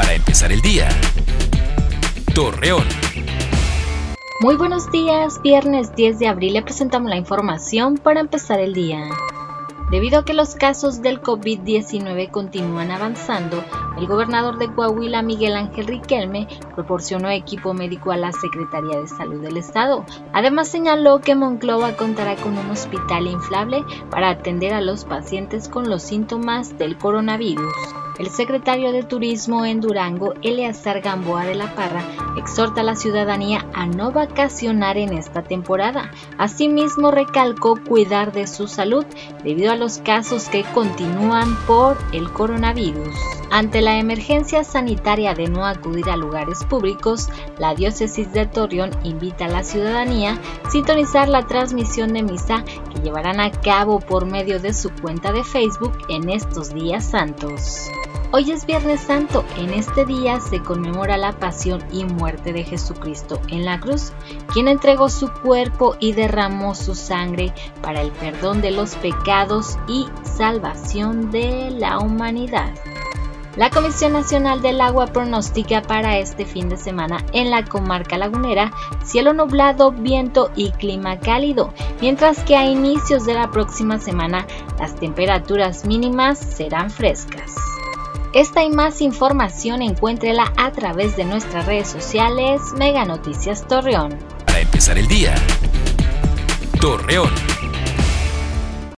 para 0.00 0.14
empezar 0.14 0.50
el 0.50 0.62
día. 0.62 0.88
Torreón. 2.34 2.86
Muy 4.40 4.56
buenos 4.56 4.90
días, 4.90 5.42
viernes 5.42 5.94
10 5.94 6.18
de 6.18 6.26
abril 6.26 6.54
le 6.54 6.62
presentamos 6.62 7.10
la 7.10 7.18
información 7.18 7.98
para 7.98 8.20
empezar 8.20 8.60
el 8.60 8.72
día. 8.72 9.10
Debido 9.90 10.20
a 10.20 10.24
que 10.24 10.32
los 10.32 10.54
casos 10.54 11.02
del 11.02 11.20
COVID-19 11.20 12.30
continúan 12.30 12.90
avanzando, 12.90 13.62
el 13.98 14.06
gobernador 14.06 14.56
de 14.56 14.72
Coahuila, 14.72 15.20
Miguel 15.20 15.54
Ángel 15.54 15.86
Riquelme, 15.86 16.48
proporcionó 16.74 17.28
equipo 17.28 17.74
médico 17.74 18.10
a 18.10 18.16
la 18.16 18.32
Secretaría 18.32 19.00
de 19.00 19.06
Salud 19.06 19.42
del 19.42 19.58
Estado. 19.58 20.06
Además 20.32 20.68
señaló 20.68 21.20
que 21.20 21.34
Monclova 21.34 21.94
contará 21.96 22.36
con 22.36 22.56
un 22.56 22.70
hospital 22.70 23.26
inflable 23.26 23.84
para 24.10 24.30
atender 24.30 24.72
a 24.72 24.80
los 24.80 25.04
pacientes 25.04 25.68
con 25.68 25.90
los 25.90 26.02
síntomas 26.02 26.78
del 26.78 26.96
coronavirus. 26.96 27.74
El 28.20 28.28
secretario 28.28 28.92
de 28.92 29.02
Turismo 29.02 29.64
en 29.64 29.80
Durango, 29.80 30.34
Eleazar 30.42 31.00
Gamboa 31.00 31.46
de 31.46 31.54
la 31.54 31.74
Parra, 31.74 32.04
exhorta 32.36 32.82
a 32.82 32.84
la 32.84 32.94
ciudadanía 32.94 33.64
a 33.72 33.86
no 33.86 34.12
vacacionar 34.12 34.98
en 34.98 35.14
esta 35.14 35.42
temporada. 35.42 36.10
Asimismo, 36.36 37.10
recalcó 37.10 37.82
cuidar 37.82 38.32
de 38.32 38.46
su 38.46 38.68
salud 38.68 39.06
debido 39.42 39.72
a 39.72 39.76
los 39.76 40.00
casos 40.00 40.50
que 40.50 40.64
continúan 40.64 41.56
por 41.66 41.96
el 42.12 42.30
coronavirus. 42.30 43.08
Ante 43.50 43.80
la 43.80 43.98
emergencia 43.98 44.64
sanitaria 44.64 45.32
de 45.32 45.48
no 45.48 45.64
acudir 45.64 46.10
a 46.10 46.16
lugares 46.16 46.62
públicos, 46.64 47.30
la 47.58 47.74
diócesis 47.74 48.30
de 48.34 48.44
Torreón 48.44 48.90
invita 49.02 49.46
a 49.46 49.48
la 49.48 49.64
ciudadanía 49.64 50.38
a 50.62 50.70
sintonizar 50.70 51.26
la 51.26 51.46
transmisión 51.46 52.12
de 52.12 52.22
misa 52.22 52.64
que 52.64 53.00
llevarán 53.00 53.40
a 53.40 53.50
cabo 53.50 53.98
por 53.98 54.26
medio 54.26 54.60
de 54.60 54.74
su 54.74 54.90
cuenta 54.90 55.32
de 55.32 55.42
Facebook 55.42 55.96
en 56.10 56.28
estos 56.28 56.74
días 56.74 57.10
santos. 57.10 57.90
Hoy 58.32 58.52
es 58.52 58.64
Viernes 58.64 59.00
Santo, 59.00 59.44
en 59.56 59.74
este 59.74 60.06
día 60.06 60.38
se 60.38 60.62
conmemora 60.62 61.16
la 61.16 61.32
pasión 61.32 61.82
y 61.90 62.04
muerte 62.04 62.52
de 62.52 62.62
Jesucristo 62.62 63.40
en 63.48 63.64
la 63.64 63.80
cruz, 63.80 64.12
quien 64.52 64.68
entregó 64.68 65.08
su 65.08 65.32
cuerpo 65.32 65.96
y 65.98 66.12
derramó 66.12 66.76
su 66.76 66.94
sangre 66.94 67.52
para 67.82 68.02
el 68.02 68.12
perdón 68.12 68.60
de 68.60 68.70
los 68.70 68.94
pecados 68.94 69.76
y 69.88 70.06
salvación 70.22 71.32
de 71.32 71.72
la 71.72 71.98
humanidad. 71.98 72.72
La 73.56 73.68
Comisión 73.68 74.12
Nacional 74.12 74.62
del 74.62 74.80
Agua 74.80 75.08
pronostica 75.08 75.82
para 75.82 76.18
este 76.18 76.46
fin 76.46 76.68
de 76.68 76.76
semana 76.76 77.24
en 77.32 77.50
la 77.50 77.64
comarca 77.64 78.16
lagunera 78.16 78.70
cielo 79.04 79.32
nublado, 79.32 79.90
viento 79.90 80.52
y 80.54 80.70
clima 80.70 81.18
cálido, 81.18 81.74
mientras 82.00 82.38
que 82.44 82.56
a 82.56 82.64
inicios 82.64 83.26
de 83.26 83.34
la 83.34 83.50
próxima 83.50 83.98
semana 83.98 84.46
las 84.78 84.94
temperaturas 84.94 85.84
mínimas 85.84 86.38
serán 86.38 86.90
frescas. 86.90 87.69
Esta 88.32 88.62
y 88.62 88.70
más 88.70 89.00
información 89.00 89.82
encuéntrela 89.82 90.52
a 90.56 90.70
través 90.70 91.16
de 91.16 91.24
nuestras 91.24 91.66
redes 91.66 91.88
sociales 91.88 92.60
Mega 92.76 93.04
Noticias 93.04 93.66
Torreón. 93.66 94.16
Para 94.46 94.60
empezar 94.60 94.96
el 94.98 95.08
día, 95.08 95.34
Torreón. 96.80 97.49